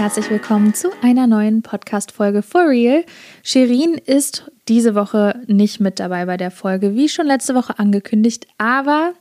[0.00, 3.04] herzlich willkommen zu einer neuen Podcast-Folge For Real.
[3.42, 8.46] Shirin ist diese Woche nicht mit dabei bei der Folge, wie schon letzte Woche angekündigt,
[8.56, 9.12] aber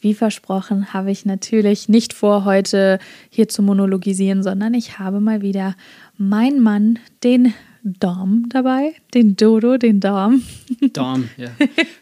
[0.00, 2.98] wie versprochen habe ich natürlich nicht vor, heute
[3.28, 5.76] hier zu monologisieren, sondern ich habe mal wieder
[6.16, 7.52] meinen Mann, den
[7.82, 10.42] Dom, dabei, den Dodo, den Dom.
[10.94, 11.50] Dom, ja.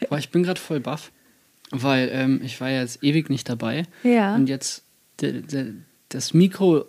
[0.08, 1.10] Boah, ich bin gerade voll baff,
[1.72, 3.82] weil ähm, ich war ja jetzt ewig nicht dabei.
[4.04, 4.36] Ja.
[4.36, 4.84] Und jetzt
[6.08, 6.84] das Mikro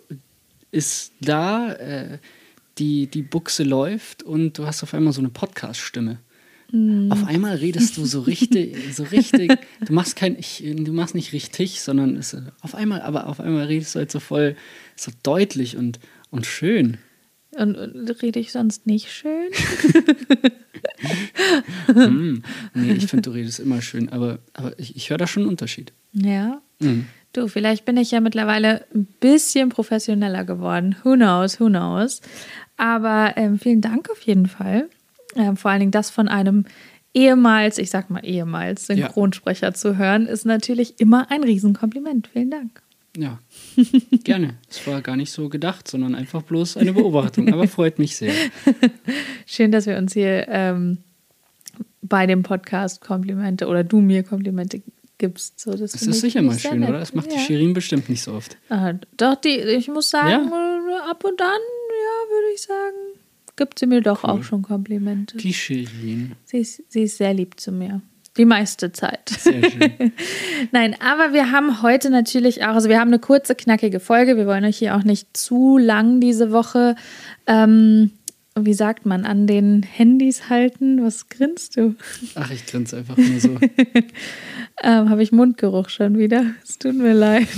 [0.74, 2.18] ist da, äh,
[2.78, 6.18] die, die Buchse läuft und du hast auf einmal so eine Podcast-Stimme.
[6.72, 7.12] Mm.
[7.12, 9.52] Auf einmal redest du so richtig, so richtig,
[9.84, 13.66] du machst kein, ich, du machst nicht richtig, sondern es, auf einmal, aber auf einmal
[13.66, 14.56] redest du halt so voll,
[14.96, 16.98] so deutlich und, und schön.
[17.52, 19.50] Und, und rede ich sonst nicht schön?
[21.86, 22.42] hm,
[22.74, 25.50] nee, ich finde, du redest immer schön, aber, aber ich, ich höre da schon einen
[25.50, 25.92] Unterschied.
[26.12, 26.60] Ja.
[26.80, 27.06] Mhm.
[27.34, 30.94] Du, vielleicht bin ich ja mittlerweile ein bisschen professioneller geworden.
[31.02, 32.20] Who knows, who knows.
[32.76, 34.88] Aber ähm, vielen Dank auf jeden Fall.
[35.34, 36.64] Ähm, vor allen Dingen das von einem
[37.12, 39.74] ehemals, ich sag mal ehemals, Synchronsprecher ja.
[39.74, 42.28] zu hören, ist natürlich immer ein Riesenkompliment.
[42.28, 42.82] Vielen Dank.
[43.16, 43.40] Ja,
[44.24, 44.54] gerne.
[44.70, 48.32] Es war gar nicht so gedacht, sondern einfach bloß eine Beobachtung, aber freut mich sehr.
[49.46, 50.98] Schön, dass wir uns hier ähm,
[52.00, 54.82] bei dem Podcast Komplimente oder du mir Komplimente
[55.18, 55.60] gibst.
[55.60, 56.90] So, das, das ist sicher mal schön, nett.
[56.90, 56.98] oder?
[56.98, 57.38] Das macht ja.
[57.38, 58.56] die Shirin bestimmt nicht so oft.
[58.68, 61.10] Ah, doch, die, ich muss sagen, ja?
[61.10, 62.96] ab und an, ja, würde ich sagen,
[63.56, 64.30] gibt sie mir doch cool.
[64.30, 65.36] auch schon Komplimente.
[65.36, 66.32] Die Shirin.
[66.44, 68.00] Sie ist, sie ist sehr lieb zu mir.
[68.36, 69.28] Die meiste Zeit.
[69.28, 70.12] Sehr schön.
[70.72, 74.36] Nein, aber wir haben heute natürlich auch, also wir haben eine kurze, knackige Folge.
[74.36, 76.96] Wir wollen euch hier auch nicht zu lang diese Woche
[77.46, 78.10] ähm,
[78.56, 81.02] wie sagt man, an den Handys halten?
[81.02, 81.96] Was grinst du?
[82.36, 83.58] Ach, ich grinse einfach nur so.
[84.82, 86.46] ähm, habe ich Mundgeruch schon wieder?
[86.62, 87.48] Es tut mir leid.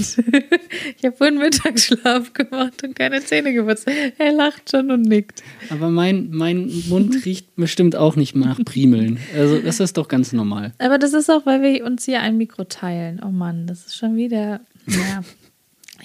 [0.97, 3.87] ich habe vorhin Mittagsschlaf gemacht und keine Zähne geputzt.
[4.17, 5.43] Er lacht schon und nickt.
[5.69, 9.19] Aber mein, mein Mund riecht bestimmt auch nicht nach Primeln.
[9.37, 10.73] Also das ist doch ganz normal.
[10.79, 13.21] Aber das ist auch, weil wir uns hier ein Mikro teilen.
[13.23, 14.61] Oh Mann, das ist schon wieder...
[14.87, 15.23] Ja.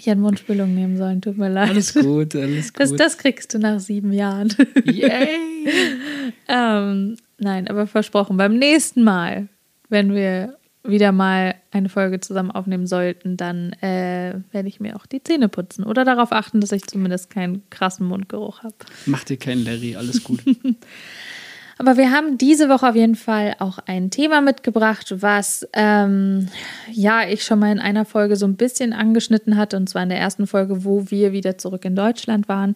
[0.01, 1.69] Ich hätte Mundspülung nehmen sollen, tut mir leid.
[1.69, 2.81] Alles gut, alles gut.
[2.81, 4.51] Das, das kriegst du nach sieben Jahren.
[4.84, 5.67] Yay!
[6.47, 9.47] ähm, nein, aber versprochen, beim nächsten Mal,
[9.89, 15.06] wenn wir wieder mal eine Folge zusammen aufnehmen sollten, dann äh, werde ich mir auch
[15.06, 18.73] die Zähne putzen oder darauf achten, dass ich zumindest keinen krassen Mundgeruch habe.
[19.06, 20.39] Mach dir keinen Larry, alles gut.
[21.81, 26.47] Aber wir haben diese Woche auf jeden Fall auch ein Thema mitgebracht, was ähm,
[26.92, 30.09] ja ich schon mal in einer Folge so ein bisschen angeschnitten hatte, und zwar in
[30.09, 32.74] der ersten Folge, wo wir wieder zurück in Deutschland waren.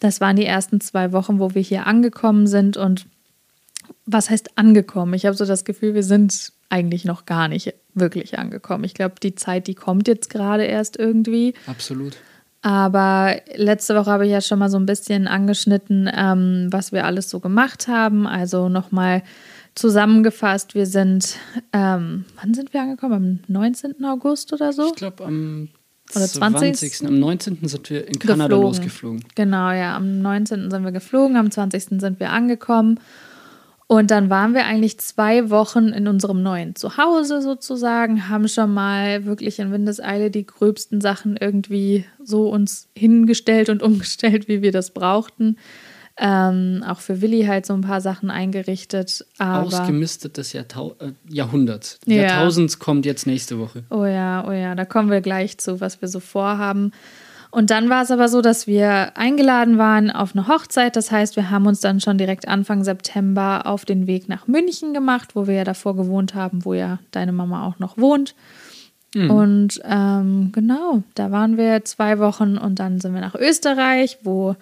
[0.00, 2.78] Das waren die ersten zwei Wochen, wo wir hier angekommen sind.
[2.78, 3.04] Und
[4.06, 5.12] was heißt angekommen?
[5.12, 8.84] Ich habe so das Gefühl, wir sind eigentlich noch gar nicht wirklich angekommen.
[8.84, 11.52] Ich glaube, die Zeit, die kommt jetzt gerade erst irgendwie.
[11.66, 12.16] Absolut.
[12.62, 17.04] Aber letzte Woche habe ich ja schon mal so ein bisschen angeschnitten, ähm, was wir
[17.06, 18.26] alles so gemacht haben.
[18.26, 19.22] Also nochmal
[19.74, 21.36] zusammengefasst, wir sind,
[21.72, 23.40] ähm, wann sind wir angekommen?
[23.46, 24.04] Am 19.
[24.04, 24.88] August oder so?
[24.88, 25.68] Ich glaube am
[26.16, 26.78] oder 20.
[26.78, 27.08] 20.
[27.08, 27.58] Am 19.
[27.68, 28.66] sind wir in Kanada geflogen.
[28.66, 29.24] losgeflogen.
[29.34, 29.94] Genau, ja.
[29.94, 30.70] Am 19.
[30.70, 32.00] sind wir geflogen, am 20.
[32.00, 32.98] sind wir angekommen.
[33.90, 39.24] Und dann waren wir eigentlich zwei Wochen in unserem neuen Zuhause sozusagen, haben schon mal
[39.24, 44.90] wirklich in Windeseile die gröbsten Sachen irgendwie so uns hingestellt und umgestellt, wie wir das
[44.90, 45.56] brauchten.
[46.18, 49.24] Ähm, auch für Willi halt so ein paar Sachen eingerichtet.
[49.38, 51.98] Aber Ausgemistet des Jahrtau äh, Jahrhunderts.
[52.04, 52.24] Ja.
[52.24, 53.84] Jahrtausends kommt jetzt nächste Woche.
[53.88, 56.92] Oh ja, oh ja, da kommen wir gleich zu, was wir so vorhaben.
[57.50, 60.96] Und dann war es aber so, dass wir eingeladen waren auf eine Hochzeit.
[60.96, 64.92] Das heißt, wir haben uns dann schon direkt Anfang September auf den Weg nach München
[64.92, 68.34] gemacht, wo wir ja davor gewohnt haben, wo ja deine Mama auch noch wohnt.
[69.14, 69.30] Mhm.
[69.30, 74.54] Und ähm, genau, da waren wir zwei Wochen und dann sind wir nach Österreich, wo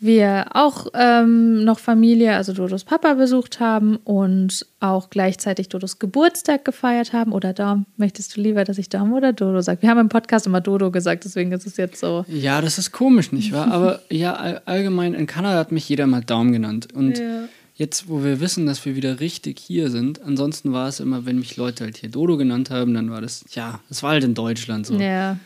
[0.00, 6.64] wir auch ähm, noch Familie, also Dodos Papa besucht haben und auch gleichzeitig Dodos Geburtstag
[6.64, 7.32] gefeiert haben.
[7.32, 9.82] Oder Dom, möchtest du lieber, dass ich Dom oder Dodo sage?
[9.82, 12.24] Wir haben im Podcast immer Dodo gesagt, deswegen ist es jetzt so.
[12.28, 13.70] Ja, das ist komisch, nicht wahr?
[13.72, 16.88] Aber ja, allgemein in Kanada hat mich jeder mal Daumen genannt.
[16.94, 17.44] Und ja.
[17.74, 21.38] jetzt, wo wir wissen, dass wir wieder richtig hier sind, ansonsten war es immer, wenn
[21.38, 24.34] mich Leute halt hier Dodo genannt haben, dann war das, ja, es war halt in
[24.34, 24.94] Deutschland so.
[24.94, 25.36] Ja.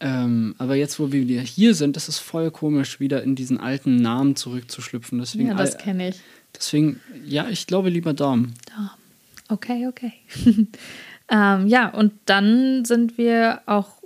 [0.00, 3.60] Ähm, aber jetzt, wo wir wieder hier sind, ist es voll komisch, wieder in diesen
[3.60, 5.18] alten Namen zurückzuschlüpfen.
[5.18, 6.20] Deswegen, ja, das kenne ich.
[6.56, 8.54] Deswegen, ja, ich glaube lieber Dom.
[8.74, 8.90] Dom.
[9.48, 10.12] Okay, okay.
[11.28, 14.02] ähm, ja, und dann sind wir auch,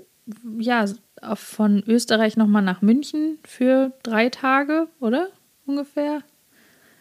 [0.59, 0.87] ja,
[1.35, 5.29] von Österreich nochmal nach München für drei Tage, oder?
[5.65, 6.23] Ungefähr.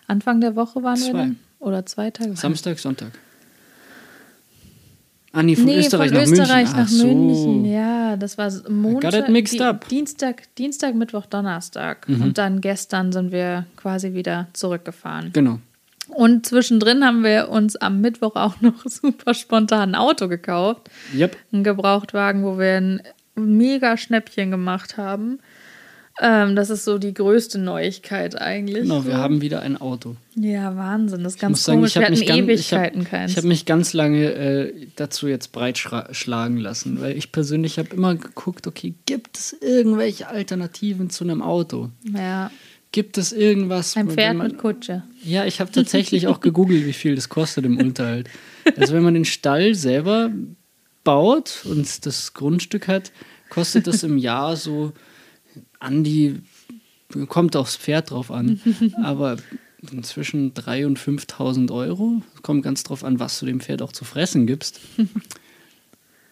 [0.07, 1.07] Anfang der Woche waren zwei.
[1.07, 1.39] wir dann?
[1.59, 2.35] Oder zwei Tage?
[2.35, 3.11] Samstag, Sonntag.
[5.35, 6.77] Ah, nee, von nee, Österreich von nach Österreich München.
[6.77, 7.07] nach Ach so.
[7.07, 7.65] München.
[7.65, 9.15] Ja, das war Montag.
[9.15, 9.59] it mixed.
[9.89, 12.07] Dienstag, Dienstag, Mittwoch, Donnerstag.
[12.07, 12.21] Mhm.
[12.21, 15.31] Und dann gestern sind wir quasi wieder zurückgefahren.
[15.33, 15.57] Genau.
[16.09, 20.91] Und zwischendrin haben wir uns am Mittwoch auch noch super spontan ein Auto gekauft.
[21.15, 21.35] Yep.
[21.51, 23.01] Ein Gebrauchtwagen, wo wir ein
[23.35, 25.39] mega Schnäppchen gemacht haben.
[26.21, 28.83] Ähm, das ist so die größte Neuigkeit eigentlich.
[28.83, 30.15] Genau, wir haben wieder ein Auto.
[30.35, 31.23] Ja, Wahnsinn.
[31.23, 31.91] Das ist ganz muss sagen, komisch.
[31.91, 33.31] ich wir habe hatten mich, ganz, ich Ewigkeiten hab, keins.
[33.31, 38.15] ich hab mich ganz lange äh, dazu jetzt breitschlagen lassen, weil ich persönlich habe immer
[38.15, 41.89] geguckt, okay, gibt es irgendwelche Alternativen zu einem Auto?
[42.03, 42.51] ja,
[42.91, 43.97] Gibt es irgendwas?
[43.97, 45.01] ein Pferd man, mit Kutsche.
[45.23, 48.29] Ja, ich habe tatsächlich auch gegoogelt, wie viel das kostet im Unterhalt.
[48.77, 50.29] Also wenn man den Stall selber
[51.03, 53.11] baut und das Grundstück hat,
[53.49, 54.93] kostet das im Jahr so
[55.83, 56.41] an die,
[57.27, 58.59] kommt aufs Pferd drauf an,
[59.03, 59.37] aber
[60.01, 62.21] zwischen 3.000 und 5.000 Euro.
[62.41, 64.79] Kommt ganz drauf an, was du dem Pferd auch zu fressen gibst.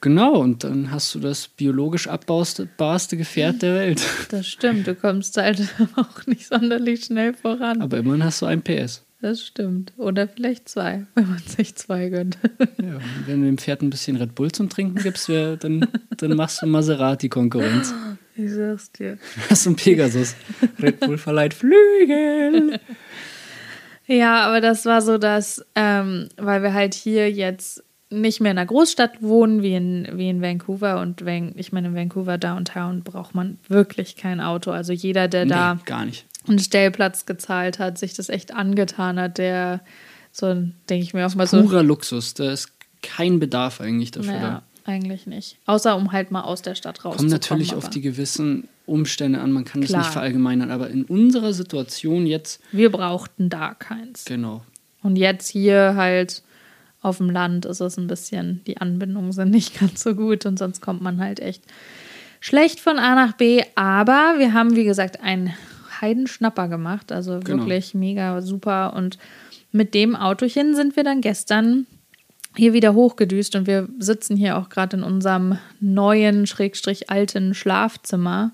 [0.03, 4.01] Genau, und dann hast du das biologisch abbaubarste Gefährt der Welt.
[4.29, 4.87] Das stimmt.
[4.87, 5.61] Du kommst halt
[5.95, 7.83] auch nicht sonderlich schnell voran.
[7.83, 9.03] Aber immerhin hast du ein PS.
[9.21, 9.93] Das stimmt.
[9.97, 12.39] Oder vielleicht zwei, wenn man sich zwei gönnt.
[12.81, 15.87] Ja, wenn du dem Pferd ein bisschen Red Bull zum Trinken gibst, dann,
[16.17, 17.93] dann machst du Maserati-Konkurrenz.
[18.35, 19.17] Ich sag's dir.
[19.49, 20.35] Hast du einen Pegasus.
[20.81, 22.79] Red Bull verleiht Flügel.
[24.07, 28.57] Ja, aber das war so, dass, ähm, weil wir halt hier jetzt nicht mehr in
[28.57, 33.03] einer Großstadt wohnen wie in, wie in Vancouver und wenn, ich meine, in Vancouver Downtown
[33.03, 34.71] braucht man wirklich kein Auto.
[34.71, 36.25] Also jeder, der da Nee, gar nicht.
[36.47, 39.79] einen Stellplatz gezahlt hat, sich das echt angetan hat, der
[40.33, 40.53] so,
[40.89, 41.61] denke ich mir auch mal so.
[41.61, 42.33] Purer Luxus.
[42.33, 45.57] Da ist kein Bedarf eigentlich dafür Naja, eigentlich nicht.
[45.65, 47.17] Außer um halt mal aus der Stadt rauszukommen.
[47.31, 49.51] Kommt natürlich auf die gewissen Umstände an.
[49.51, 50.01] Man kann das Klar.
[50.01, 50.71] nicht verallgemeinern.
[50.71, 54.25] Aber in unserer Situation jetzt, Wir brauchten da keins.
[54.25, 54.63] genau.
[55.03, 56.43] Und jetzt hier halt
[57.01, 60.59] auf dem Land ist es ein bisschen, die Anbindungen sind nicht ganz so gut und
[60.59, 61.63] sonst kommt man halt echt
[62.39, 63.63] schlecht von A nach B.
[63.75, 65.53] Aber wir haben, wie gesagt, einen
[65.99, 67.11] Heidenschnapper gemacht.
[67.11, 67.63] Also Genau.
[67.63, 68.93] wirklich mega super.
[68.95, 69.17] Und
[69.71, 71.87] mit dem Autochen sind wir dann gestern
[72.55, 78.51] hier wieder hochgedüst und wir sitzen hier auch gerade in unserem neuen, schrägstrich alten Schlafzimmer,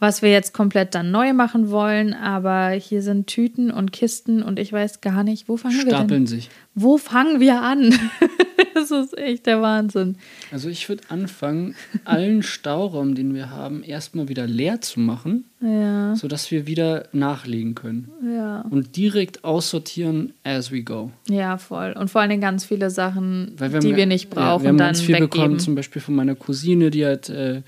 [0.00, 2.12] was wir jetzt komplett dann neu machen wollen.
[2.14, 5.92] Aber hier sind Tüten und Kisten und ich weiß gar nicht, wo fangen wir denn?
[5.94, 6.50] Stapeln sich.
[6.74, 7.94] Wo fangen wir an?
[8.74, 10.16] das ist echt der Wahnsinn.
[10.50, 16.16] Also ich würde anfangen, allen Stauraum, den wir haben, erstmal wieder leer zu machen, Ja,
[16.16, 18.08] sodass wir wieder nachlegen können.
[18.34, 18.62] ja.
[18.70, 21.10] Und direkt aussortieren as we go.
[21.28, 21.92] Ja, voll.
[21.98, 24.68] Und vor allen Dingen ganz viele Sachen, wir die haben- wir nicht ja, brauchen, wir
[24.70, 25.30] haben dann ganz viel weggeben.
[25.30, 27.62] bekommen, zum Beispiel von meiner Cousine, die hat, äh,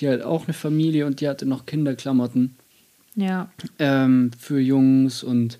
[0.00, 2.56] die hat auch eine Familie und die hatte noch Kinderklamotten
[3.14, 3.50] ja.
[3.78, 5.58] ähm, für Jungs und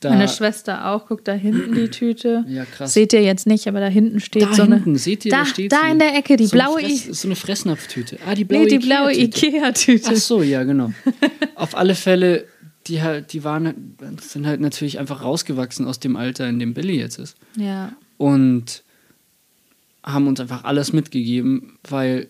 [0.00, 0.10] da.
[0.10, 1.06] Meine Schwester auch.
[1.06, 2.44] Guckt da hinten die Tüte.
[2.46, 2.94] Ja, krass.
[2.94, 4.76] Seht ihr jetzt nicht, aber da hinten steht da so eine.
[4.76, 7.20] hinten, seht ihr, da, da steht da in der Ecke, die so blaue Eine Fress,
[7.20, 8.18] so eine Fressnapftüte.
[8.26, 9.56] Ah, die blaue Nee, die blaue Ikea-Tüte.
[9.56, 10.10] Ikea-Tüte.
[10.10, 10.92] Ach so, ja, genau.
[11.54, 12.44] Auf alle Fälle,
[12.86, 16.98] die halt, die waren, sind halt natürlich einfach rausgewachsen aus dem Alter, in dem Billy
[16.98, 17.36] jetzt ist.
[17.56, 17.92] Ja.
[18.18, 18.82] Und
[20.02, 22.28] haben uns einfach alles mitgegeben, weil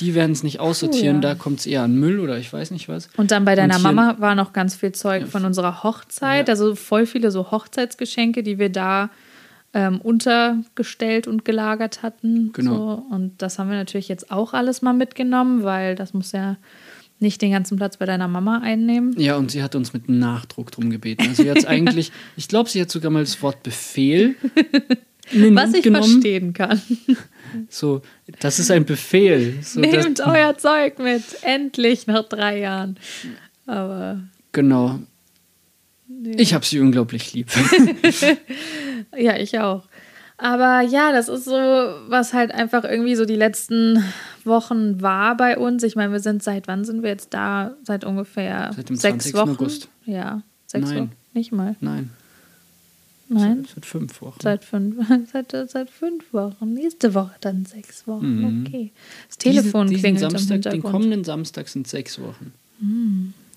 [0.00, 1.20] die werden es nicht aussortieren, ja.
[1.20, 3.08] da kommt es eher an Müll oder ich weiß nicht was.
[3.16, 6.52] Und dann bei deiner Mama war noch ganz viel Zeug von unserer Hochzeit, Ja.
[6.52, 9.10] also voll viele so Hochzeitsgeschenke, die wir da
[9.74, 12.50] ähm, untergestellt und gelagert hatten.
[12.52, 12.74] Genau.
[12.74, 13.14] So.
[13.14, 16.56] Und das haben wir natürlich jetzt auch alles mal mitgenommen, weil das muss ja
[17.18, 19.14] nicht den ganzen Platz bei deiner Mama einnehmen.
[19.18, 21.26] Ja, und sie hat uns mit Nachdruck drum gebeten.
[21.28, 24.34] Also sie hat eigentlich, ich glaube, sie hat sogar mal das Wort Befehl
[25.32, 26.04] Was ich genommen.
[26.04, 26.80] verstehen kann.
[27.70, 28.02] So,
[28.40, 29.60] das ist ein Befehl.
[29.62, 31.22] So, Nehmt euer Zeug mit.
[31.42, 32.98] Endlich nach drei Jahren.
[33.66, 34.20] Aber
[34.52, 34.98] genau.
[36.36, 37.48] Ich habe sie unglaublich lieb.
[39.16, 39.84] Ja, ich auch.
[40.38, 44.04] Aber ja, das ist so, was halt einfach irgendwie so die letzten
[44.44, 45.82] Wochen war bei uns.
[45.82, 47.74] Ich meine, wir sind seit wann sind wir jetzt da?
[47.84, 49.34] Seit ungefähr Seit dem sechs 20.
[49.34, 49.50] Wochen.
[49.50, 49.88] August.
[50.04, 50.98] Ja, sechs Nein.
[50.98, 51.12] Wochen.
[51.32, 51.76] Nicht mal.
[51.80, 52.10] Nein,
[53.28, 53.66] Nein.
[53.74, 54.38] seit fünf Wochen.
[54.40, 54.96] Seit fünf,
[55.32, 56.72] seit, seit fünf Wochen.
[56.72, 58.40] Nächste Woche dann sechs Wochen.
[58.40, 58.66] Mhm.
[58.66, 58.92] Okay.
[59.28, 62.52] Das Telefon diesen, diesen klingelt Samstag, im Den kommenden Samstag sind sechs Wochen.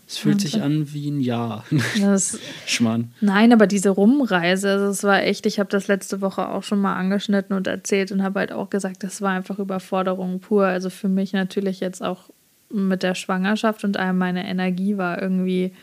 [0.10, 1.66] Es fühlt sich an wie ein Jahr.
[2.02, 3.12] Das, Schmarrn.
[3.22, 6.82] Nein, aber diese Rumreise, also es war echt, ich habe das letzte Woche auch schon
[6.82, 10.66] mal angeschnitten und erzählt und habe halt auch gesagt, das war einfach Überforderung pur.
[10.66, 12.32] Also für mich natürlich jetzt auch
[12.72, 15.74] mit der Schwangerschaft und allem meine Energie war irgendwie,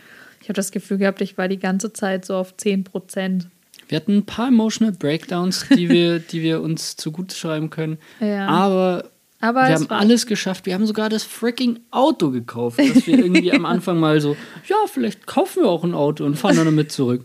[0.40, 3.46] ich habe das Gefühl gehabt, ich war die ganze Zeit so auf 10 Prozent.
[3.88, 7.98] Wir hatten ein paar Emotional Breakdowns, die wir, die wir uns zugute schreiben können.
[8.20, 8.48] Ja.
[8.48, 10.66] Aber, Aber wir haben alles geschafft.
[10.66, 14.36] Wir haben sogar das freaking Auto gekauft, dass wir irgendwie am Anfang mal so,
[14.68, 17.24] ja, vielleicht kaufen wir auch ein Auto und fahren dann damit zurück.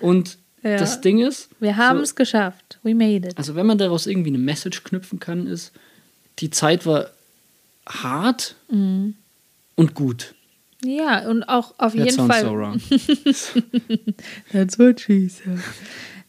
[0.00, 0.76] Und Ja.
[0.78, 1.48] das Ding ist.
[1.60, 2.78] Wir haben so, es geschafft.
[2.82, 3.36] We made it.
[3.38, 5.72] Also wenn man daraus irgendwie eine Message knüpfen kann, ist,
[6.38, 7.10] die Zeit war
[7.86, 9.14] hart Mhm.
[9.74, 10.34] und gut.
[10.84, 12.44] Ja, und auch auf That jeden sounds Fall.
[12.44, 12.80] so wrong.
[14.52, 15.58] That's what she said.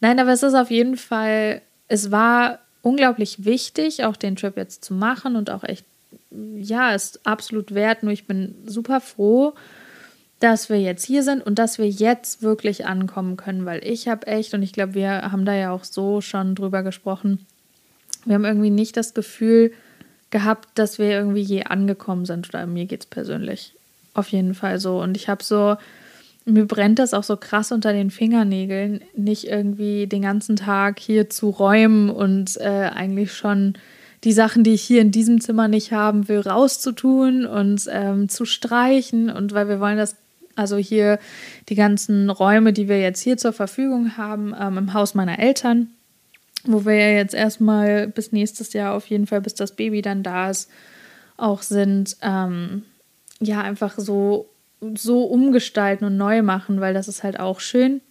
[0.01, 4.83] Nein, aber es ist auf jeden Fall, es war unglaublich wichtig, auch den Trip jetzt
[4.83, 5.85] zu machen und auch echt,
[6.31, 8.03] ja, ist absolut wert.
[8.03, 9.53] Nur ich bin super froh,
[10.39, 14.27] dass wir jetzt hier sind und dass wir jetzt wirklich ankommen können, weil ich habe
[14.27, 17.45] echt, und ich glaube, wir haben da ja auch so schon drüber gesprochen,
[18.25, 19.71] wir haben irgendwie nicht das Gefühl
[20.29, 22.49] gehabt, dass wir irgendwie je angekommen sind.
[22.49, 23.75] Oder mir geht es persönlich
[24.13, 25.01] auf jeden Fall so.
[25.01, 25.77] Und ich habe so,
[26.45, 31.29] mir brennt das auch so krass unter den Fingernägeln, nicht irgendwie den ganzen Tag hier
[31.29, 33.75] zu räumen und äh, eigentlich schon
[34.23, 38.45] die Sachen, die ich hier in diesem Zimmer nicht haben will, rauszutun und ähm, zu
[38.45, 39.29] streichen.
[39.29, 40.15] Und weil wir wollen das,
[40.55, 41.19] also hier
[41.69, 45.87] die ganzen Räume, die wir jetzt hier zur Verfügung haben, ähm, im Haus meiner Eltern,
[46.65, 50.21] wo wir ja jetzt erstmal bis nächstes Jahr auf jeden Fall, bis das Baby dann
[50.21, 50.69] da ist,
[51.37, 52.83] auch sind, ähm,
[53.41, 54.49] ja, einfach so,
[54.95, 58.01] so umgestalten und neu machen, weil das ist halt auch schön.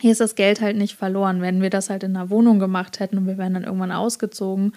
[0.00, 1.42] Hier ist das Geld halt nicht verloren.
[1.42, 4.72] Wenn wir das halt in einer Wohnung gemacht hätten und wir wären dann irgendwann ausgezogen,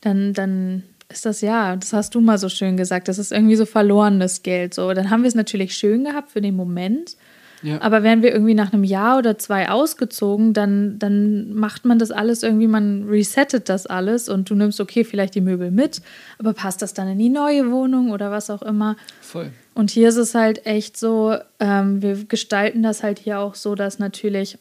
[0.00, 3.56] dann, dann ist das ja, das hast du mal so schön gesagt, das ist irgendwie
[3.56, 4.74] so verlorenes Geld.
[4.74, 7.16] So, dann haben wir es natürlich schön gehabt für den Moment.
[7.62, 7.80] Ja.
[7.80, 12.10] Aber wären wir irgendwie nach einem Jahr oder zwei ausgezogen, dann, dann macht man das
[12.10, 16.00] alles irgendwie, man resettet das alles und du nimmst, okay, vielleicht die Möbel mit,
[16.38, 18.96] aber passt das dann in die neue Wohnung oder was auch immer.
[19.20, 19.50] Voll.
[19.74, 23.74] Und hier ist es halt echt so, ähm, wir gestalten das halt hier auch so,
[23.74, 24.58] dass natürlich,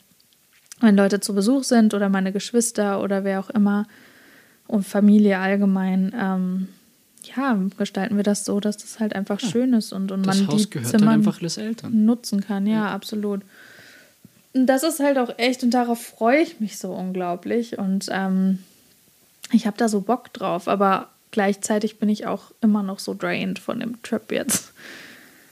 [0.79, 3.87] wenn Leute zu Besuch sind oder meine Geschwister oder wer auch immer
[4.67, 6.67] und Familie allgemein, ähm,
[7.35, 10.47] ja, gestalten wir das so, dass das halt einfach schön ist und, und Das man
[10.47, 11.17] Haus die Zimmer
[11.89, 12.65] nutzen kann.
[12.67, 13.41] Ja, absolut.
[14.53, 18.59] Und das ist halt auch echt und darauf freue ich mich so unglaublich und ähm,
[19.51, 23.59] ich habe da so Bock drauf, aber gleichzeitig bin ich auch immer noch so drained
[23.59, 24.73] von dem Trip jetzt.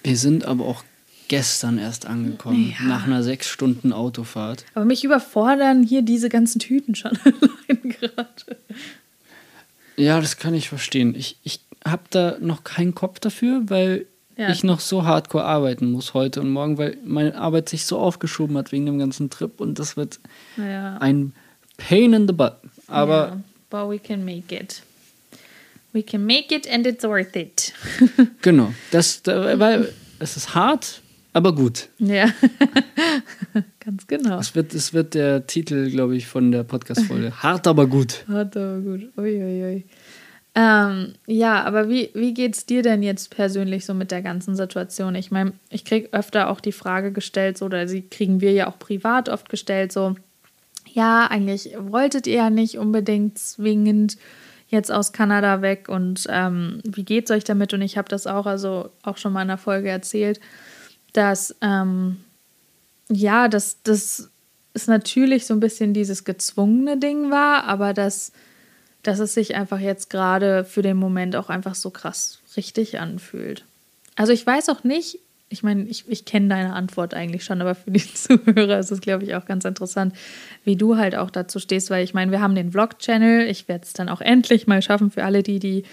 [0.04, 0.84] Wir sind aber auch
[1.28, 2.86] gestern erst angekommen, Ja.
[2.88, 4.66] nach einer sechs Stunden Autofahrt.
[4.76, 8.58] Aber mich überfordern hier diese ganzen Tüten schon allein gerade.
[9.98, 11.16] Ja, das kann ich verstehen.
[11.16, 14.06] Ich, ich habe da noch keinen Kopf dafür, weil
[14.38, 14.50] Ja.
[14.50, 18.58] ich noch so hardcore arbeiten muss heute und morgen, weil meine Arbeit sich so aufgeschoben
[18.58, 20.20] hat wegen dem ganzen Trip und das wird
[20.58, 20.98] Naja.
[20.98, 21.34] ein
[21.78, 22.58] Pain in the butt.
[22.88, 24.82] Aber ja, but we can make it.
[25.94, 27.72] We can make it and it's worth it.
[28.42, 31.02] genau, das, da, weil es ist hart,
[31.36, 31.90] aber gut.
[32.00, 32.30] ja,
[33.82, 34.40] ganz genau.
[34.40, 37.34] Es wird, es wird der Titel, glaube ich, von der Podcast-Folge.
[37.44, 38.24] Hart, aber gut.
[38.30, 39.10] Hat aber gut.
[39.18, 39.84] Uiuiui.
[40.56, 45.14] Ähm, ja, aber wie, wie geht's dir denn jetzt persönlich so mit der ganzen Situation?
[45.16, 48.68] Ich meine, ich kriege öfter auch die Frage gestellt, so, oder sie kriegen wir ja
[48.68, 50.16] auch privat oft gestellt, so,
[50.86, 54.16] ja, eigentlich wolltet ihr ja nicht unbedingt zwingend
[54.70, 57.74] jetzt aus Kanada weg und ähm, wie geht's euch damit?
[57.74, 60.40] Und ich habe das auch, also auch schon mal in einer Folge erzählt,
[61.18, 62.18] dass ähm,
[63.10, 64.30] ja, dass das
[64.74, 68.34] ist natürlich so ein bisschen dieses gezwungene Ding war, aber dass,
[69.04, 73.64] dass es sich einfach jetzt gerade für den Moment auch einfach so krass richtig anfühlt.
[74.16, 77.76] Also ich weiß auch nicht, ich meine, ich, ich kenne deine Antwort eigentlich schon, aber
[77.76, 80.14] für die Zuhörer ist es, glaube ich, auch ganz interessant,
[80.64, 83.84] wie du halt auch dazu stehst, weil ich meine, wir haben den Vlog-Channel, ich werde
[83.84, 85.84] es dann auch endlich mal schaffen für alle die, die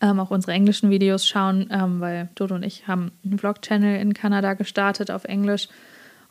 [0.00, 4.14] ähm, auch unsere englischen Videos schauen, ähm, weil Dodo und ich haben einen Vlog-Channel in
[4.14, 5.68] Kanada gestartet auf Englisch.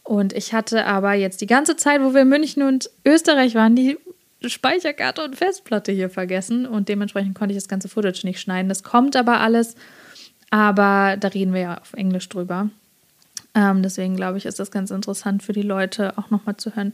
[0.03, 3.75] Und ich hatte aber jetzt die ganze Zeit, wo wir in München und Österreich waren,
[3.75, 3.97] die
[4.43, 8.69] Speicherkarte und Festplatte hier vergessen und dementsprechend konnte ich das ganze Footage nicht schneiden.
[8.69, 9.75] Das kommt aber alles,
[10.51, 12.69] aber da reden wir ja auf Englisch drüber.
[13.55, 16.93] Ähm, deswegen glaube ich, ist das ganz interessant für die Leute auch nochmal zu hören,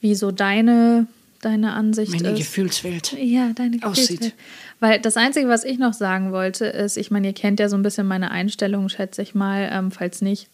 [0.00, 1.06] wie so deine,
[1.40, 2.38] deine Ansicht Meine ist.
[2.38, 3.12] Gefühlswelt.
[3.12, 4.20] Ja, deine aussieht.
[4.20, 4.34] Gefühlswelt.
[4.80, 7.76] Weil das Einzige, was ich noch sagen wollte, ist, ich meine, ihr kennt ja so
[7.76, 9.68] ein bisschen meine Einstellung, schätze ich mal.
[9.72, 10.48] Ähm, falls nicht,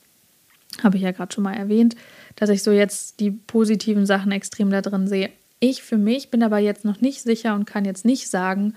[0.82, 1.96] habe ich ja gerade schon mal erwähnt,
[2.36, 5.30] dass ich so jetzt die positiven Sachen extrem da drin sehe.
[5.58, 8.74] Ich für mich bin aber jetzt noch nicht sicher und kann jetzt nicht sagen,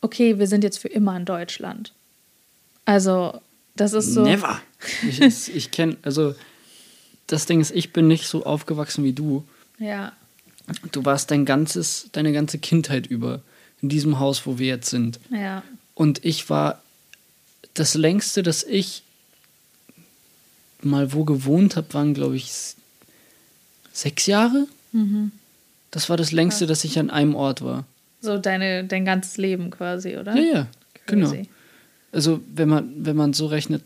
[0.00, 1.92] okay, wir sind jetzt für immer in Deutschland.
[2.86, 3.38] Also,
[3.74, 4.22] das ist so.
[4.22, 4.60] Never.
[5.08, 6.34] Ich, ich, kenne, also
[7.26, 9.44] das Ding ist, ich bin nicht so aufgewachsen wie du.
[9.78, 10.12] Ja,
[10.90, 13.40] Du warst dein ganzes, deine ganze Kindheit über
[13.82, 15.20] in diesem Haus, wo wir jetzt sind.
[15.30, 15.62] ja,
[15.94, 16.82] Und ich war
[17.74, 19.02] das längste, dass ich
[20.82, 22.50] mal wo gewohnt habe, waren, glaube ich,
[23.92, 24.66] sechs Jahre.
[24.92, 25.30] Mhm.
[25.90, 27.84] Das war das längste, dass ich an einem Ort war.
[28.20, 30.34] so deine, dein ganzes Leben quasi, oder?
[30.36, 30.66] Ja, ja,
[31.06, 31.32] genau.
[32.16, 33.82] Also wenn man, wenn man so rechnet,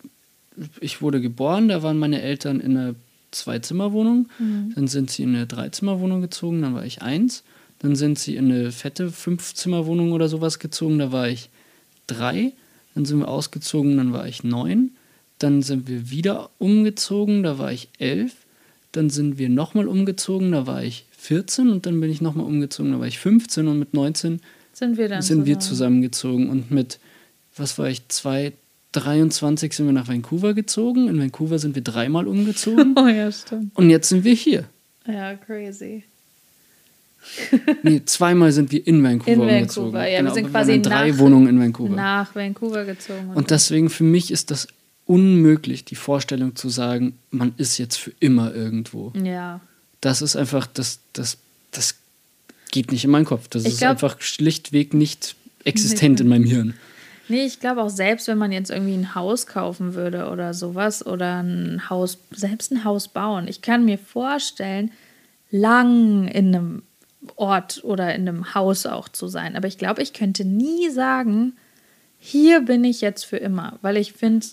[0.80, 2.94] ich wurde geboren, da waren meine Eltern in einer
[3.32, 4.28] Zwei-Zimmer-Wohnung.
[4.38, 4.72] Mhm.
[4.76, 7.42] Dann sind sie in eine Dreizimmerwohnung gezogen, dann war ich eins.
[7.80, 11.50] Dann sind sie in eine fette Fünf-Zimmer-Wohnung oder sowas gezogen, da war ich
[12.06, 12.52] drei.
[12.94, 14.92] Dann sind wir ausgezogen, dann war ich neun.
[15.38, 18.32] Dann sind wir wieder umgezogen, da war ich elf.
[18.92, 22.92] Dann sind wir nochmal umgezogen, da war ich 14 und dann bin ich nochmal umgezogen,
[22.92, 24.40] da war ich 15 und mit 19
[24.72, 25.46] sind wir, dann sind zusammen.
[25.46, 27.00] wir zusammengezogen und mit,
[27.56, 28.52] was war ich, zwei,
[28.92, 31.08] 23 sind wir nach Vancouver gezogen.
[31.08, 32.94] In Vancouver sind wir dreimal umgezogen.
[32.98, 33.76] Oh ja, stimmt.
[33.76, 34.64] Und jetzt sind wir hier.
[35.06, 36.04] Ja, crazy.
[37.82, 39.92] nee, zweimal sind wir in Vancouver, in umgezogen.
[39.92, 40.08] Vancouver.
[40.08, 41.94] Ja, genau, wir sind quasi wir drei nach, Wohnungen in Vancouver.
[41.94, 43.28] Nach Vancouver gezogen.
[43.30, 44.68] Und, und deswegen für mich ist das
[45.06, 49.12] unmöglich, die Vorstellung zu sagen, man ist jetzt für immer irgendwo.
[49.22, 49.60] Ja.
[50.00, 51.36] Das ist einfach, das, das,
[51.72, 51.96] das
[52.70, 53.48] geht nicht in meinen Kopf.
[53.48, 56.74] Das ich ist glaub, einfach schlichtweg nicht existent nicht in meinem Hirn.
[57.30, 61.06] Nee, ich glaube auch selbst, wenn man jetzt irgendwie ein Haus kaufen würde oder sowas
[61.06, 63.46] oder ein Haus, selbst ein Haus bauen.
[63.46, 64.90] Ich kann mir vorstellen,
[65.52, 66.82] lang in einem
[67.36, 69.54] Ort oder in einem Haus auch zu sein.
[69.54, 71.52] Aber ich glaube, ich könnte nie sagen,
[72.18, 74.44] hier bin ich jetzt für immer, weil ich finde,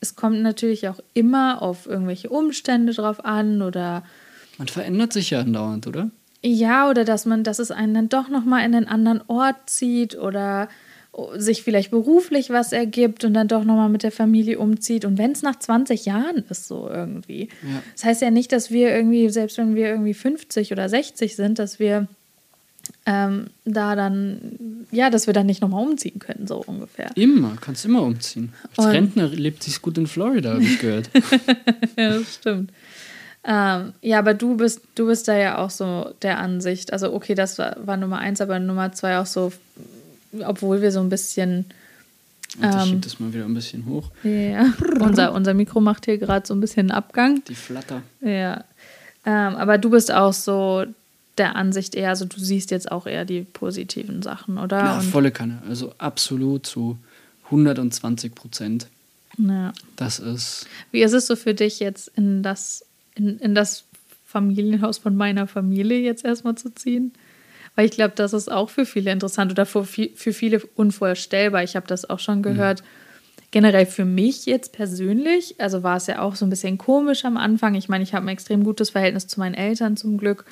[0.00, 4.02] es kommt natürlich auch immer auf irgendwelche Umstände drauf an oder.
[4.58, 6.10] Man verändert sich ja andauernd, oder?
[6.42, 10.18] Ja, oder dass man, dass es einen dann doch nochmal in einen anderen Ort zieht
[10.18, 10.68] oder
[11.36, 15.04] sich vielleicht beruflich was ergibt und dann doch nochmal mit der Familie umzieht.
[15.04, 17.48] Und wenn es nach 20 Jahren ist, so irgendwie.
[17.62, 17.82] Ja.
[17.92, 21.58] Das heißt ja nicht, dass wir irgendwie, selbst wenn wir irgendwie 50 oder 60 sind,
[21.58, 22.08] dass wir
[23.06, 27.10] ähm, da dann, ja, dass wir dann nicht nochmal umziehen können, so ungefähr.
[27.14, 28.52] Immer, kannst immer umziehen.
[28.76, 31.10] Als und Rentner lebt sich gut in Florida, habe ich gehört.
[31.96, 32.72] ja, das stimmt.
[33.46, 36.92] Ähm, ja, aber du bist, du bist da ja auch so der Ansicht.
[36.92, 39.52] Also, okay, das war, war Nummer eins, aber Nummer zwei auch so
[40.46, 41.66] obwohl wir so ein bisschen.
[42.62, 44.10] Ähm, ich das mal wieder ein bisschen hoch.
[44.22, 47.42] Ja, unser, unser Mikro macht hier gerade so ein bisschen Abgang.
[47.48, 48.02] Die Flatter.
[48.20, 48.64] Ja.
[49.26, 50.84] Ähm, aber du bist auch so
[51.38, 54.78] der Ansicht eher, also du siehst jetzt auch eher die positiven Sachen, oder?
[54.78, 55.62] Ja, volle Kanne.
[55.68, 56.98] Also absolut zu
[57.46, 58.86] 120 Prozent.
[59.36, 59.72] Ja.
[59.96, 60.66] Das ist.
[60.92, 63.84] Wie ist es so für dich jetzt in das, in, in das
[64.26, 67.12] Familienhaus von meiner Familie jetzt erstmal zu ziehen?
[67.74, 71.62] Weil ich glaube, das ist auch für viele interessant oder für, für viele unvorstellbar.
[71.62, 72.82] Ich habe das auch schon gehört.
[72.82, 72.86] Mhm.
[73.50, 77.36] Generell für mich jetzt persönlich, also war es ja auch so ein bisschen komisch am
[77.36, 77.74] Anfang.
[77.74, 80.44] Ich meine, ich habe ein extrem gutes Verhältnis zu meinen Eltern zum Glück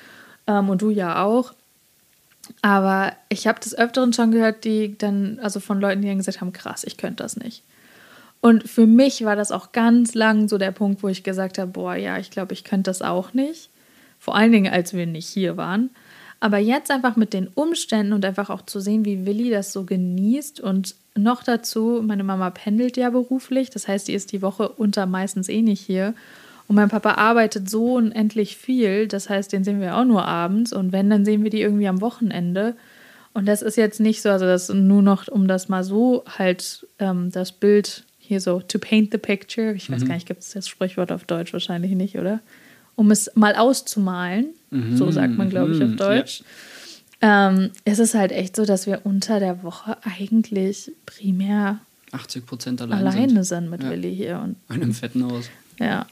[0.47, 1.53] ähm, und du ja auch.
[2.61, 6.41] Aber ich habe des Öfteren schon gehört, die dann, also von Leuten, die dann gesagt
[6.41, 7.63] haben, krass, ich könnte das nicht.
[8.41, 11.71] Und für mich war das auch ganz lang so der Punkt, wo ich gesagt habe,
[11.71, 13.71] boah, ja, ich glaube, ich könnte das auch nicht.
[14.19, 15.91] Vor allen Dingen, als wir nicht hier waren.
[16.43, 19.85] Aber jetzt einfach mit den Umständen und einfach auch zu sehen, wie Willi das so
[19.85, 24.69] genießt und noch dazu, meine Mama pendelt ja beruflich, das heißt, die ist die Woche
[24.69, 26.15] unter meistens eh nicht hier.
[26.67, 30.73] Und mein Papa arbeitet so unendlich viel, das heißt, den sehen wir auch nur abends
[30.73, 32.75] und wenn, dann sehen wir die irgendwie am Wochenende.
[33.35, 36.89] Und das ist jetzt nicht so, also das nur noch, um das mal so halt
[36.99, 39.75] ähm, das Bild hier so to paint the picture.
[39.75, 40.09] Ich weiß mhm.
[40.09, 42.41] gar nicht, gibt es das Sprichwort auf Deutsch wahrscheinlich nicht, oder?
[42.97, 44.97] Um es mal auszumalen, mhm.
[44.97, 45.97] so sagt man, glaube ich, auf mhm.
[45.97, 46.43] Deutsch.
[47.21, 47.49] Ja.
[47.51, 51.79] Ähm, es ist halt echt so, dass wir unter der Woche eigentlich primär
[52.13, 53.91] 80 Prozent allein alleine sind, sind mit ja.
[53.91, 54.41] Willi hier.
[54.41, 55.49] Und, Einem fetten Haus.
[55.79, 56.07] Ja.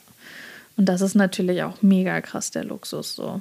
[0.76, 3.40] Und das ist natürlich auch mega krass, der Luxus so.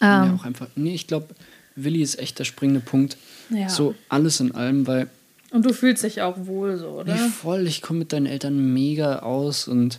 [0.00, 1.34] Ähm, ja, auch einfach, nee, ich glaube,
[1.74, 3.16] Willi ist echt der springende Punkt.
[3.50, 3.68] Ja.
[3.68, 5.08] So alles in allem, weil.
[5.50, 7.14] Und du fühlst dich auch wohl so, oder?
[7.14, 7.66] Nee, voll.
[7.66, 9.98] Ich komme mit deinen Eltern mega aus und,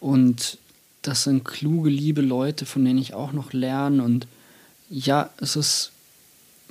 [0.00, 0.58] und
[1.08, 4.02] das sind kluge, liebe Leute, von denen ich auch noch lerne.
[4.02, 4.26] Und
[4.90, 5.90] ja, es ist,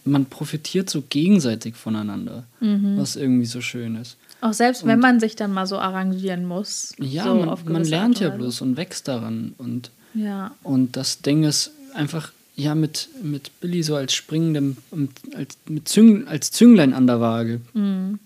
[0.05, 2.97] man profitiert so gegenseitig voneinander, mhm.
[2.97, 4.15] was irgendwie so schön ist.
[4.39, 6.93] Auch selbst und, wenn man sich dann mal so arrangieren muss.
[6.99, 9.55] Ja, so man, man lernt ja bloß und wächst daran.
[9.57, 10.53] Und, ja.
[10.61, 14.77] und das Ding ist einfach, ja, mit, mit Billy so als springendem,
[15.35, 17.59] als, mit Züng, als Zünglein an der Waage.
[17.73, 18.19] Mhm.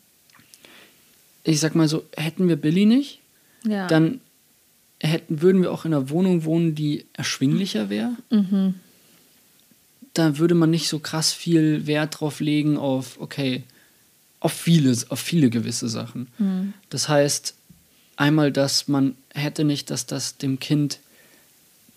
[1.45, 3.21] Ich sag mal so, hätten wir Billy nicht,
[3.63, 3.88] ja.
[3.88, 4.19] dann
[5.01, 8.11] hätten, würden wir auch in einer Wohnung wohnen, die erschwinglicher wäre.
[8.29, 8.75] Mhm.
[10.13, 13.63] Da würde man nicht so krass viel Wert drauf legen auf, okay,
[14.39, 16.27] auf viele, auf viele gewisse Sachen.
[16.37, 16.73] Mhm.
[16.89, 17.55] Das heißt,
[18.17, 20.99] einmal, dass man hätte nicht, dass das dem Kind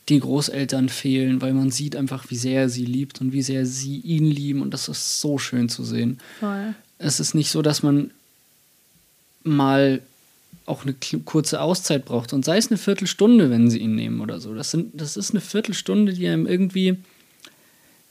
[0.08, 3.64] die Großeltern fehlen, weil man sieht einfach, wie sehr er sie liebt und wie sehr
[3.64, 6.18] sie ihn lieben und das ist so schön zu sehen.
[6.40, 6.74] Voll.
[6.98, 8.10] Es ist nicht so, dass man
[9.42, 10.02] mal
[10.66, 12.32] auch eine kurze Auszeit braucht.
[12.32, 14.54] Und sei es eine Viertelstunde, wenn sie ihn nehmen oder so.
[14.54, 16.98] Das, sind, das ist eine Viertelstunde, die einem irgendwie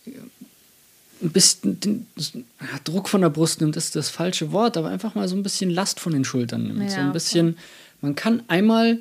[0.06, 2.08] ein bisschen den,
[2.84, 5.70] Druck von der Brust nimmt, ist das falsche Wort, aber einfach mal so ein bisschen
[5.70, 6.84] Last von den Schultern nimmt.
[6.84, 7.58] Ja, so ein bisschen,
[8.02, 9.00] man kann einmal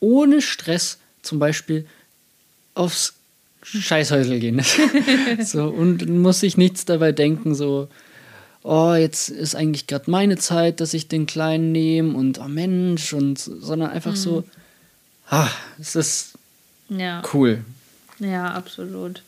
[0.00, 1.86] ohne Stress zum Beispiel
[2.74, 3.14] aufs
[3.62, 4.60] Scheißhäusel gehen.
[5.44, 7.88] so, und muss sich nichts dabei denken, so,
[8.62, 13.12] oh, jetzt ist eigentlich gerade meine Zeit, dass ich den Kleinen nehme und oh Mensch,
[13.12, 14.16] und sondern einfach mhm.
[14.16, 14.44] so,
[15.28, 15.48] ah,
[15.80, 16.32] es ist
[16.88, 17.22] ja.
[17.32, 17.64] cool.
[18.18, 19.22] Ja, absolut.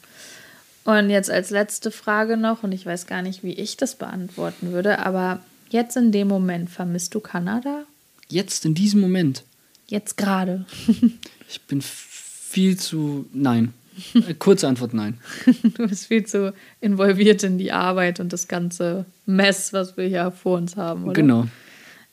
[0.84, 4.72] Und jetzt als letzte Frage noch, und ich weiß gar nicht, wie ich das beantworten
[4.72, 7.84] würde, aber jetzt in dem Moment vermisst du Kanada?
[8.28, 9.44] Jetzt in diesem Moment?
[9.86, 10.66] Jetzt gerade.
[11.48, 13.26] ich bin viel zu.
[13.32, 13.72] Nein.
[14.14, 15.18] Äh, kurze Antwort: Nein.
[15.62, 20.30] du bist viel zu involviert in die Arbeit und das ganze Mess, was wir hier
[20.30, 21.12] vor uns haben, oder?
[21.12, 21.46] Genau.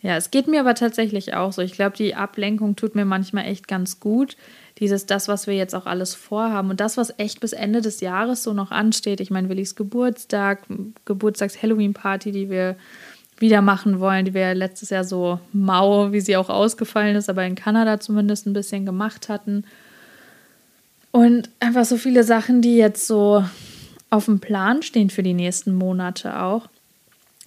[0.01, 1.61] Ja, es geht mir aber tatsächlich auch so.
[1.61, 4.35] Ich glaube, die Ablenkung tut mir manchmal echt ganz gut
[4.79, 8.01] dieses, das, was wir jetzt auch alles vorhaben und das, was echt bis Ende des
[8.01, 9.19] Jahres so noch ansteht.
[9.19, 10.63] Ich meine, Willis Geburtstag,
[11.05, 12.75] Geburtstags-Halloween-Party, die wir
[13.37, 17.45] wieder machen wollen, die wir letztes Jahr so mau, wie sie auch ausgefallen ist, aber
[17.45, 19.65] in Kanada zumindest ein bisschen gemacht hatten.
[21.11, 23.43] Und einfach so viele Sachen, die jetzt so
[24.09, 26.67] auf dem Plan stehen für die nächsten Monate auch.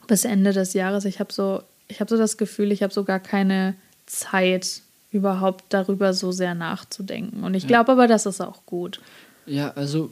[0.07, 1.05] Bis Ende des Jahres.
[1.05, 3.75] Ich habe so, ich habe so das Gefühl, ich habe so gar keine
[4.07, 7.45] Zeit überhaupt darüber so sehr nachzudenken.
[7.45, 9.01] Und ich glaube aber, das ist auch gut.
[9.47, 10.11] Ja, also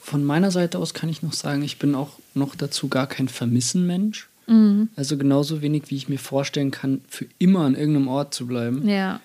[0.00, 3.28] von meiner Seite aus kann ich noch sagen, ich bin auch noch dazu gar kein
[3.28, 4.28] Vermissen-Mensch.
[4.46, 4.88] Mhm.
[4.96, 8.88] Also genauso wenig, wie ich mir vorstellen kann, für immer an irgendeinem Ort zu bleiben,
[8.88, 9.20] ja.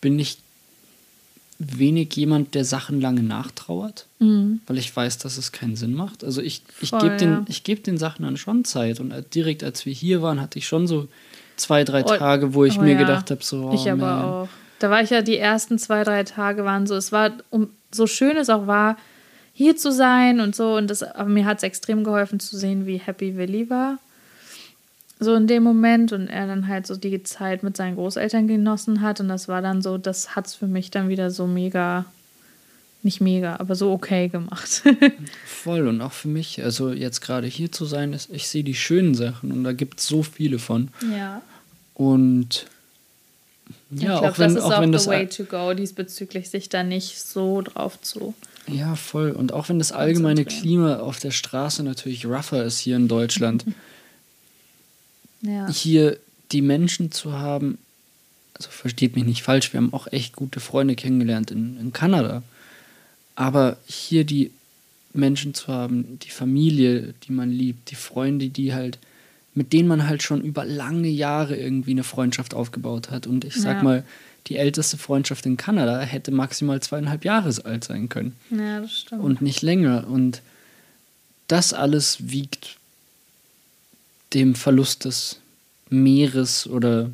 [0.00, 0.38] bin ich
[1.58, 4.60] wenig jemand, der Sachen lange nachtrauert, mhm.
[4.66, 6.22] weil ich weiß, dass es keinen Sinn macht.
[6.22, 7.44] Also ich, ich gebe den, ja.
[7.64, 9.00] geb den Sachen dann schon Zeit.
[9.00, 11.08] Und direkt als wir hier waren, hatte ich schon so
[11.56, 12.98] zwei, drei oh, Tage, wo ich oh, mir ja.
[12.98, 13.70] gedacht habe, so.
[13.70, 14.24] Oh, ich aber man.
[14.24, 14.48] auch.
[14.78, 18.06] Da war ich ja die ersten zwei, drei Tage waren so, es war, um, so
[18.06, 18.98] schön es auch war,
[19.54, 20.76] hier zu sein und so.
[20.76, 23.98] Und das, aber mir hat es extrem geholfen zu sehen, wie happy Willi war.
[25.18, 29.00] So in dem Moment und er dann halt so die Zeit mit seinen Großeltern genossen
[29.00, 29.20] hat.
[29.20, 32.04] Und das war dann so, das hat es für mich dann wieder so mega,
[33.02, 34.82] nicht mega, aber so okay gemacht.
[35.46, 38.74] Voll und auch für mich, also jetzt gerade hier zu sein, ist, ich sehe die
[38.74, 40.90] schönen Sachen und da gibt es so viele von.
[41.16, 41.40] Ja.
[41.94, 42.66] Und
[43.90, 47.22] ja, ich glaube, das ist auch, auch the way to go, diesbezüglich sich da nicht
[47.22, 48.34] so drauf zu.
[48.68, 49.30] Ja, voll.
[49.30, 53.64] Und auch wenn das allgemeine Klima auf der Straße natürlich rougher ist hier in Deutschland,
[55.46, 55.68] ja.
[55.68, 56.18] hier
[56.52, 57.78] die Menschen zu haben,
[58.54, 62.42] also versteht mich nicht falsch, wir haben auch echt gute Freunde kennengelernt in, in Kanada.
[63.34, 64.50] Aber hier die
[65.12, 68.98] Menschen zu haben, die Familie, die man liebt, die Freunde, die halt
[69.56, 73.26] mit denen man halt schon über lange Jahre irgendwie eine Freundschaft aufgebaut hat.
[73.26, 73.82] Und ich sag ja.
[73.82, 74.04] mal,
[74.48, 78.36] die älteste Freundschaft in Kanada hätte maximal zweieinhalb Jahre alt sein können.
[78.50, 79.22] Ja, das stimmt.
[79.22, 80.06] Und nicht länger.
[80.08, 80.42] Und
[81.48, 82.76] das alles wiegt
[84.36, 85.40] dem Verlust des
[85.88, 87.10] Meeres oder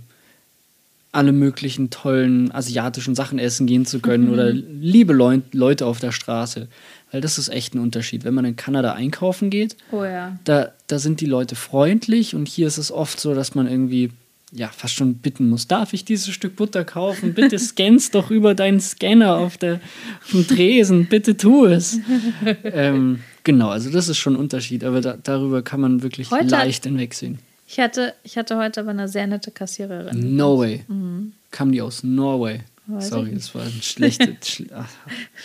[1.12, 4.32] alle möglichen tollen asiatischen Sachen essen gehen zu können mhm.
[4.32, 6.66] oder liebe Leu Leute auf der Straße.
[7.12, 8.24] Weil das ist echt ein Unterschied.
[8.24, 10.36] Wenn man in Kanada einkaufen geht, oh ja.
[10.44, 14.10] da, da sind die Leute freundlich und hier ist es oft so, dass man irgendwie
[14.50, 17.34] ja fast schon bitten muss, darf ich dieses Stück Butter kaufen?
[17.34, 19.80] Bitte scannst doch über deinen Scanner auf, der,
[20.24, 22.00] auf dem Tresen, bitte tu es.
[22.64, 26.46] ähm, genau, also das ist schon ein Unterschied, aber da, darüber kann man wirklich heute
[26.46, 27.38] leicht hinwegsehen.
[27.66, 30.36] Ich hatte, ich hatte heute aber eine sehr nette Kassiererin.
[30.36, 30.84] No way.
[30.88, 31.32] Mhm.
[31.50, 32.60] Kam die aus Norway?
[32.86, 34.46] Weiß Sorry, das war ein schlechtes.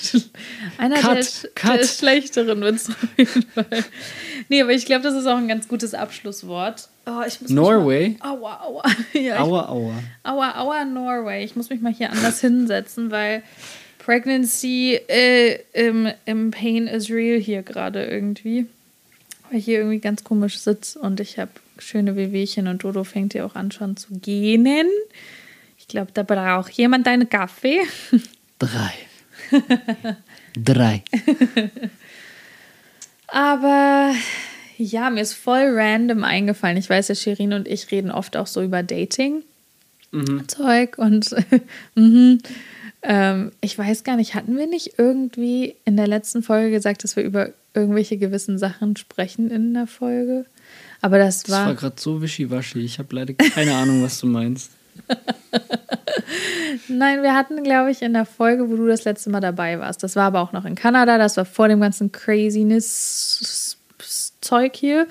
[0.02, 0.24] Schle
[0.80, 1.80] Einer Cut, der, Cut.
[1.80, 3.86] der schlechteren Witze auf jeden Fall.
[4.50, 6.90] Nee, aber ich glaube, das ist auch ein ganz gutes Abschlusswort.
[7.06, 8.18] Oh, ich muss Norway?
[8.20, 8.84] Mal, aua, aua.
[9.14, 9.94] Ja, aua, aua.
[10.24, 11.46] Aua, aua, Norway.
[11.46, 13.44] Ich muss mich mal hier anders hinsetzen, weil
[14.08, 18.66] Pregnancy äh, im, im Pain is real hier gerade irgendwie.
[19.50, 23.34] Weil ich hier irgendwie ganz komisch sitze und ich habe schöne Wehwehchen und Dodo fängt
[23.34, 24.88] ja auch an schon zu gähnen.
[25.78, 27.82] Ich glaube, da braucht jemand einen Kaffee.
[28.60, 28.94] Drei.
[30.56, 31.04] Drei.
[33.28, 34.14] Aber
[34.78, 36.78] ja, mir ist voll random eingefallen.
[36.78, 39.44] Ich weiß ja, Shirin und ich reden oft auch so über Dating.
[40.12, 40.48] Mhm.
[40.48, 41.36] Zeug und
[41.96, 42.40] mhm.
[43.04, 47.16] Ähm, ich weiß gar nicht, hatten wir nicht irgendwie in der letzten Folge gesagt, dass
[47.16, 50.46] wir über irgendwelche gewissen Sachen sprechen in der Folge?
[51.02, 51.60] Aber das war.
[51.60, 52.80] Das war gerade so wischiwaschi.
[52.80, 54.72] Ich habe leider keine Ahnung, was du meinst.
[56.88, 60.02] Nein, wir hatten, glaube ich, in der Folge, wo du das letzte Mal dabei warst.
[60.04, 61.18] Das war aber auch noch in Kanada.
[61.18, 65.08] Das war vor dem ganzen Craziness-Zeug hier.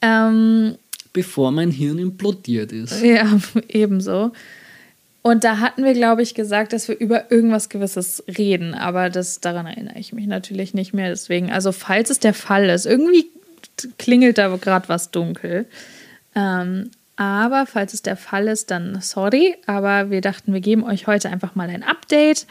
[0.00, 0.76] Ähm,
[1.12, 3.02] Bevor mein Hirn implodiert ist.
[3.02, 4.32] Ja, ebenso.
[5.26, 8.74] Und da hatten wir, glaube ich, gesagt, dass wir über irgendwas Gewisses reden.
[8.74, 11.08] Aber das, daran erinnere ich mich natürlich nicht mehr.
[11.08, 13.26] Deswegen, also falls es der Fall ist, irgendwie
[13.98, 15.66] klingelt da gerade was dunkel.
[16.36, 19.56] Ähm, aber falls es der Fall ist, dann sorry.
[19.66, 22.46] Aber wir dachten, wir geben euch heute einfach mal ein Update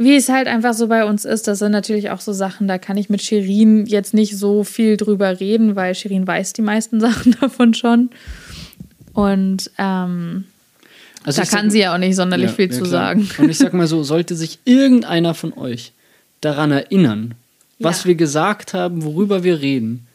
[0.00, 2.78] wie es halt einfach so bei uns ist, das sind natürlich auch so Sachen, da
[2.78, 7.00] kann ich mit Shirin jetzt nicht so viel drüber reden, weil Shirin weiß die meisten
[7.00, 8.10] Sachen davon schon.
[9.12, 10.44] Und ähm,
[11.28, 12.90] also da kann sag, sie ja auch nicht sonderlich ja, viel ja, zu klar.
[12.90, 13.28] sagen.
[13.38, 15.92] Und ich sag mal so, sollte sich irgendeiner von euch
[16.40, 17.34] daran erinnern,
[17.78, 20.06] was wir gesagt haben, worüber wir reden,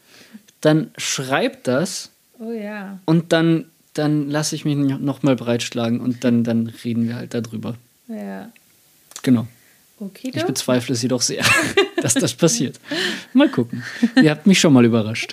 [0.60, 2.10] dann schreibt das.
[2.38, 2.98] Oh ja.
[3.04, 7.76] Und dann, dann lasse ich mich nochmal breitschlagen und dann, dann reden wir halt darüber.
[8.08, 8.50] Ja.
[9.22, 9.46] Genau.
[10.00, 11.44] Okay, ich bezweifle es jedoch sehr,
[12.02, 12.80] dass das passiert.
[13.32, 13.84] Mal gucken.
[14.20, 15.32] Ihr habt mich schon mal überrascht.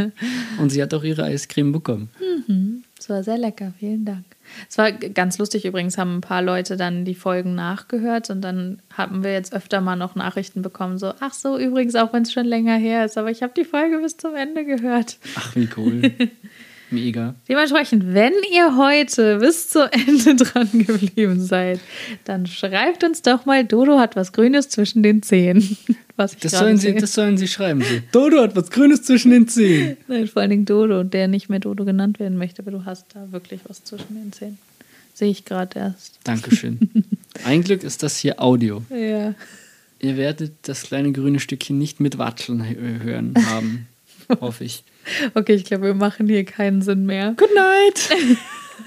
[0.58, 2.10] Und sie hat auch ihre Eiscreme bekommen.
[2.48, 2.71] Mhm.
[3.02, 4.24] Es war sehr lecker, vielen Dank.
[4.70, 8.80] Es war ganz lustig übrigens, haben ein paar Leute dann die Folgen nachgehört und dann
[8.96, 12.32] haben wir jetzt öfter mal noch Nachrichten bekommen, so, ach so, übrigens, auch wenn es
[12.32, 15.18] schon länger her ist, aber ich habe die Folge bis zum Ende gehört.
[15.34, 16.02] Ach, wie cool.
[16.92, 17.34] Mega.
[17.48, 21.80] Dementsprechend, wenn ihr heute bis zum Ende dran geblieben seid,
[22.24, 25.76] dann schreibt uns doch mal, Dodo hat was Grünes zwischen den Zehen.
[26.14, 27.80] Was ich das, sollen sie, das sollen sie schreiben.
[27.80, 27.94] So.
[28.12, 29.96] Dodo hat was Grünes zwischen den Zehen.
[30.08, 33.06] Nein, vor allen Dingen Dodo, der nicht mehr Dodo genannt werden möchte, aber du hast
[33.14, 34.58] da wirklich was zwischen den Zehen.
[35.14, 36.20] Sehe ich gerade erst.
[36.22, 36.78] Dankeschön.
[37.44, 38.82] Ein Glück ist das hier Audio.
[38.90, 39.34] Ja.
[40.00, 42.62] Ihr werdet das kleine grüne Stückchen nicht mit Watscheln
[43.02, 43.86] hören haben.
[44.38, 44.84] hoffe ich.
[45.34, 47.34] Okay, ich glaube, wir machen hier keinen Sinn mehr.
[47.36, 48.38] Good night!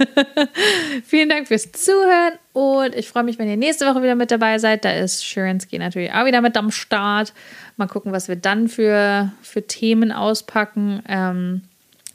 [1.05, 4.59] Vielen Dank fürs Zuhören und ich freue mich, wenn ihr nächste Woche wieder mit dabei
[4.59, 4.83] seid.
[4.85, 7.33] Da ist Shirensky natürlich auch wieder mit am Start.
[7.77, 11.01] Mal gucken, was wir dann für, für Themen auspacken.
[11.07, 11.61] Ähm,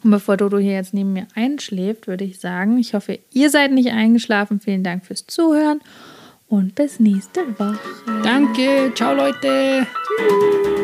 [0.03, 3.73] und bevor Dodo hier jetzt neben mir einschläft, würde ich sagen, ich hoffe, ihr seid
[3.73, 4.61] nicht eingeschlafen.
[4.61, 5.81] Vielen Dank fürs Zuhören
[6.49, 7.79] und bis nächste Woche.
[8.23, 9.87] Danke, ciao Leute.
[10.19, 10.80] Tschüss.